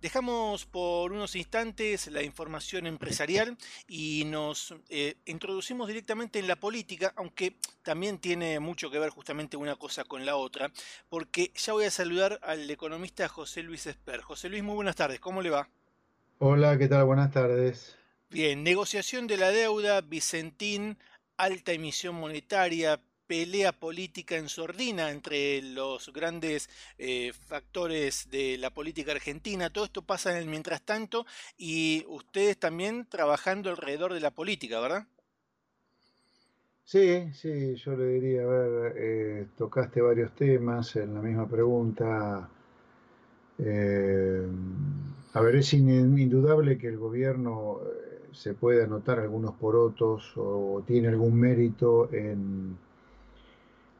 [0.00, 3.56] Dejamos por unos instantes la información empresarial
[3.88, 9.56] y nos eh, introducimos directamente en la política, aunque también tiene mucho que ver justamente
[9.56, 10.70] una cosa con la otra,
[11.08, 14.20] porque ya voy a saludar al economista José Luis Esper.
[14.20, 15.68] José Luis, muy buenas tardes, ¿cómo le va?
[16.38, 17.04] Hola, ¿qué tal?
[17.04, 17.98] Buenas tardes.
[18.30, 20.96] Bien, negociación de la deuda, Vicentín,
[21.36, 29.12] alta emisión monetaria, pelea política en sordina entre los grandes eh, factores de la política
[29.12, 29.70] argentina.
[29.70, 34.80] Todo esto pasa en el mientras tanto y ustedes también trabajando alrededor de la política,
[34.80, 35.06] ¿verdad?
[36.84, 42.48] Sí, sí, yo le diría, a ver, eh, tocaste varios temas en la misma pregunta.
[43.58, 44.46] Eh,
[45.34, 47.80] a ver, es indudable que el gobierno
[48.32, 52.78] se puede anotar algunos porotos o tiene algún mérito en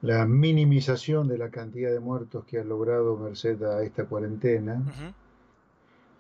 [0.02, 4.82] la minimización de la cantidad de muertos que ha logrado merced a esta cuarentena,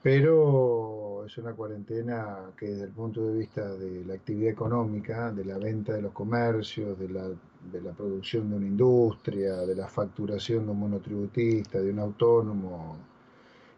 [0.02, 5.44] pero es una cuarentena que desde el punto de vista de la actividad económica, de
[5.44, 9.86] la venta de los comercios, de la, de la producción de una industria, de la
[9.86, 12.96] facturación de un monotributista, de un autónomo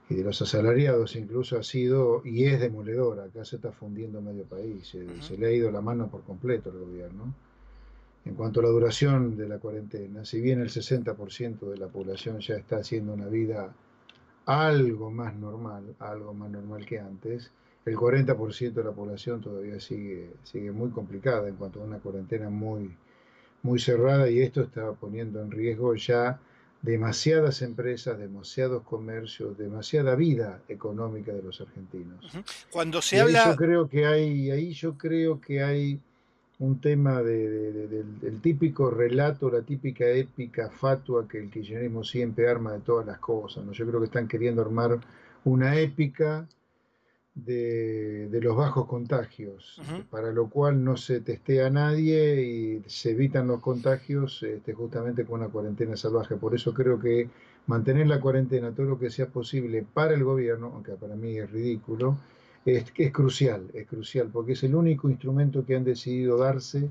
[0.08, 3.24] y de los asalariados incluso ha sido y es demoledora.
[3.24, 6.70] Acá se está fundiendo medio país, se, se le ha ido la mano por completo
[6.70, 7.34] al gobierno.
[8.24, 12.40] En cuanto a la duración de la cuarentena, si bien el 60% de la población
[12.40, 13.72] ya está haciendo una vida
[14.46, 17.50] algo más normal, algo más normal que antes,
[17.86, 22.50] el 40% de la población todavía sigue, sigue muy complicada en cuanto a una cuarentena
[22.50, 22.94] muy,
[23.62, 26.40] muy cerrada y esto está poniendo en riesgo ya
[26.82, 32.24] demasiadas empresas, demasiados comercios, demasiada vida económica de los argentinos.
[32.70, 33.50] Cuando se habla...
[33.50, 36.00] Yo creo que hay, ahí yo creo que hay
[36.60, 38.04] un tema del,
[38.42, 43.64] típico relato, la típica épica fatua que el kirchnerismo siempre arma de todas las cosas.
[43.64, 43.72] ¿no?
[43.72, 45.00] Yo creo que están queriendo armar
[45.44, 46.46] una épica
[47.34, 49.80] de, los bajos contagios,
[50.10, 55.24] para lo cual no se testea a nadie y se evitan los contagios este, justamente
[55.24, 56.36] con una cuarentena salvaje.
[56.36, 57.30] Por eso creo que
[57.68, 61.50] mantener la cuarentena todo lo que sea posible para el gobierno, aunque para mí es
[61.50, 62.18] ridículo,
[62.64, 66.90] es, es crucial, es crucial, porque es el único instrumento que han decidido darse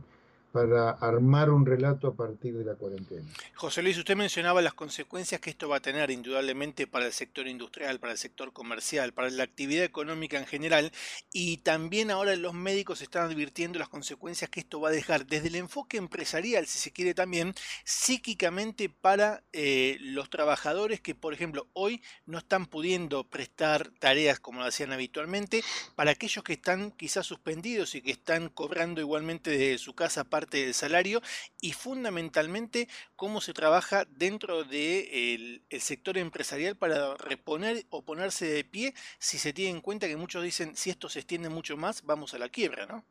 [0.52, 3.24] para armar un relato a partir de la cuarentena.
[3.56, 7.48] José Luis, usted mencionaba las consecuencias que esto va a tener indudablemente para el sector
[7.48, 10.92] industrial, para el sector comercial, para la actividad económica en general,
[11.32, 15.50] y también ahora los médicos están advirtiendo las consecuencias que esto va a dejar desde
[15.50, 21.68] el enfoque empresarial, si se quiere también, psíquicamente para eh, los trabajadores que, por ejemplo,
[21.74, 25.64] hoy no están pudiendo prestar tareas como lo hacían habitualmente,
[25.96, 30.39] para aquellos que están quizás suspendidos y que están cobrando igualmente desde su casa para
[30.40, 31.22] parte del salario
[31.60, 38.64] y fundamentalmente cómo se trabaja dentro del el sector empresarial para reponer o ponerse de
[38.64, 42.04] pie si se tiene en cuenta que muchos dicen si esto se extiende mucho más
[42.06, 43.04] vamos a la quiebra, ¿no?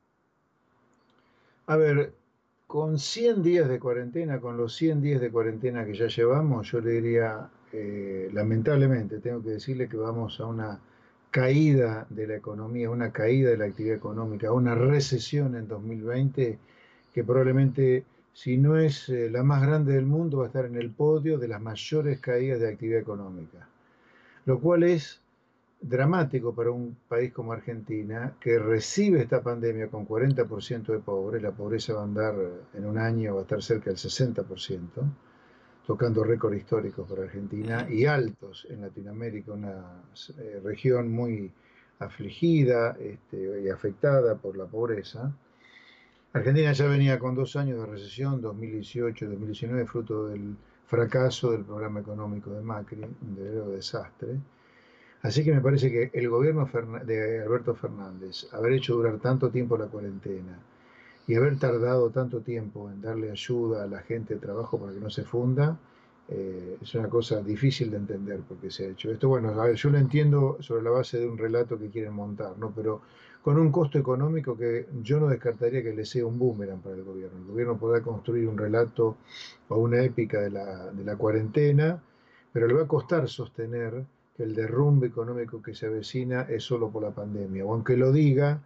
[1.67, 2.15] A ver,
[2.67, 6.81] con 100 días de cuarentena, con los 100 días de cuarentena que ya llevamos, yo
[6.81, 10.81] le diría, eh, lamentablemente, tengo que decirle que vamos a una
[11.31, 16.59] caída de la economía, una caída de la actividad económica, una recesión en 2020
[17.13, 20.77] que probablemente, si no es eh, la más grande del mundo, va a estar en
[20.77, 23.69] el podio de las mayores caídas de actividad económica.
[24.45, 25.21] Lo cual es
[25.81, 31.53] dramático para un país como Argentina, que recibe esta pandemia con 40% de pobres, la
[31.53, 32.35] pobreza va a andar
[32.75, 34.89] en un año, va a estar cerca del 60%,
[35.87, 40.03] tocando récord históricos para Argentina, y altos en Latinoamérica, una
[40.39, 41.53] eh, región muy
[42.01, 45.33] afligida este, y afectada por la pobreza.
[46.33, 50.57] Argentina ya venía con dos años de recesión, 2018-2019, fruto del
[50.87, 54.37] fracaso del programa económico de Macri, un verdadero desastre.
[55.23, 56.69] Así que me parece que el gobierno
[57.05, 60.59] de Alberto Fernández, haber hecho durar tanto tiempo la cuarentena
[61.27, 65.01] y haber tardado tanto tiempo en darle ayuda a la gente de trabajo para que
[65.01, 65.79] no se funda,
[66.29, 69.11] eh, es una cosa difícil de entender porque se ha hecho.
[69.11, 72.71] Esto, bueno, yo lo entiendo sobre la base de un relato que quieren montar, ¿no?
[72.71, 73.01] Pero
[73.43, 77.05] con un costo económico que yo no descartaría que le sea un boomerang para el
[77.05, 77.39] gobierno.
[77.39, 79.17] El gobierno podrá construir un relato
[79.69, 82.03] o una épica de la, de la cuarentena,
[82.53, 84.05] pero le va a costar sostener
[84.37, 87.65] que el derrumbe económico que se avecina es solo por la pandemia.
[87.65, 88.61] O aunque lo diga,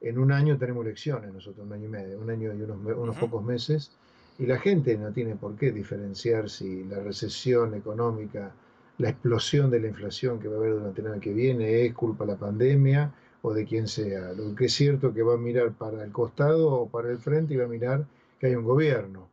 [0.00, 3.16] en un año tenemos elecciones, nosotros un año y medio, un año y unos, unos
[3.16, 3.92] pocos meses
[4.38, 8.52] y la gente no tiene por qué diferenciar si la recesión económica,
[8.96, 11.92] la explosión de la inflación que va a haber durante el año que viene es
[11.92, 14.32] culpa de la pandemia o de quien sea.
[14.32, 17.54] Lo que es cierto que va a mirar para el costado o para el frente
[17.54, 18.04] y va a mirar
[18.38, 19.28] que hay un gobierno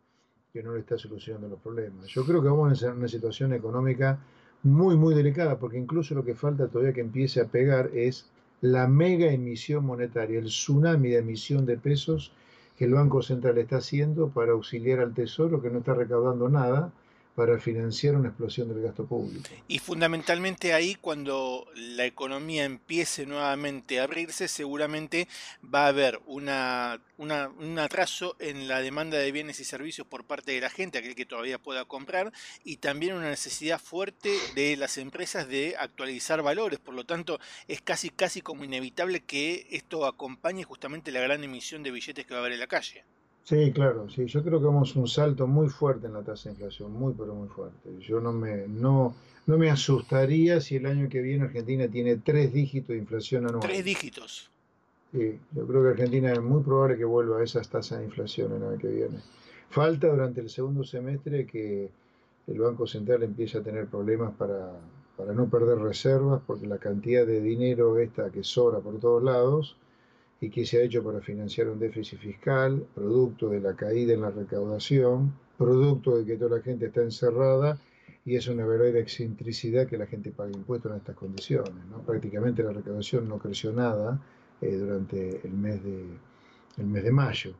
[0.51, 2.07] que no le está solucionando los problemas.
[2.07, 4.19] Yo creo que vamos a una situación económica
[4.63, 8.29] muy, muy delicada, porque incluso lo que falta todavía que empiece a pegar es
[8.61, 12.31] la mega emisión monetaria, el tsunami de emisión de pesos
[12.77, 16.91] que el Banco Central está haciendo para auxiliar al Tesoro, que no está recaudando nada,
[17.37, 19.47] para financiar una explosión del gasto público.
[19.67, 25.27] Y fundamentalmente ahí, cuando la economía empiece nuevamente a abrirse, seguramente
[25.63, 30.53] va a haber una, un atraso en la demanda de bienes y servicios por parte
[30.53, 34.97] de la gente, aquel que todavía pueda comprar, y también una necesidad fuerte de las
[34.97, 36.79] empresas de actualizar valores.
[36.79, 41.83] Por lo tanto, es casi, casi como inevitable que esto acompañe justamente la gran emisión
[41.83, 43.03] de billetes que va a haber en la calle.
[43.47, 46.55] Sí, claro, sí, yo creo que vamos un salto muy fuerte en la tasa de
[46.55, 47.97] inflación, muy pero muy fuerte.
[48.01, 49.15] Yo no me, no,
[49.45, 53.61] no me asustaría si el año que viene Argentina tiene tres dígitos de inflación anual.
[53.61, 54.51] Tres dígitos.
[55.13, 58.51] Sí, yo creo que Argentina es muy probable que vuelva a esas tasas de inflación
[58.51, 59.19] el año que viene.
[59.69, 61.89] Falta durante el segundo semestre que
[62.47, 64.73] el Banco Central empiece a tener problemas para,
[65.15, 69.77] para no perder reservas, porque la cantidad de dinero esta que sobra por todos lados
[70.39, 74.21] y que se ha hecho para financiar un déficit fiscal, producto de la caída en
[74.21, 77.79] la recaudación, producto de que toda la gente está encerrada
[78.23, 81.73] y es una verdadera excentricidad que la gente pague impuestos en estas condiciones.
[81.89, 82.01] ¿no?
[82.01, 84.19] Prácticamente la recaudación no creció nada
[84.61, 86.05] eh, durante el mes de,
[86.77, 87.53] el mes de mayo.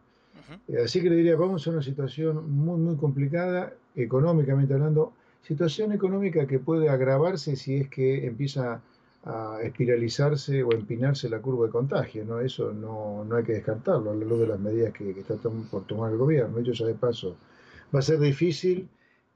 [0.67, 5.93] Eh, así que le diría, vamos a una situación muy, muy complicada, económicamente hablando, situación
[5.93, 8.81] económica que puede agravarse si es que empieza
[9.23, 12.39] a espiralizarse o empinarse la curva de contagio, ¿no?
[12.39, 15.35] Eso no, no hay que descartarlo a la luz de las medidas que, que está
[15.35, 16.59] por tomar el gobierno.
[16.59, 17.35] Ellos ya de paso,
[17.93, 18.87] va a ser difícil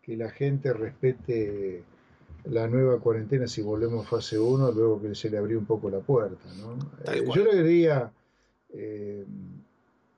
[0.01, 1.83] que la gente respete
[2.45, 5.89] la nueva cuarentena si volvemos a fase 1, luego que se le abrió un poco
[5.89, 6.77] la puerta, ¿no?
[7.11, 8.11] Eh, yo le diría,
[8.69, 9.25] eh,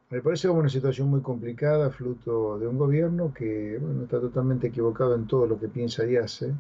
[0.10, 4.68] me parece como una situación muy complicada, fruto de un gobierno que bueno, está totalmente
[4.68, 6.54] equivocado en todo lo que piensa y hace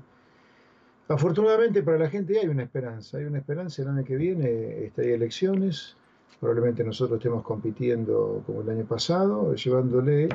[1.07, 5.01] Afortunadamente para la gente hay una esperanza, hay una esperanza el año que viene, este,
[5.01, 5.97] hay elecciones,
[6.39, 10.29] probablemente nosotros estemos compitiendo como el año pasado, llevándole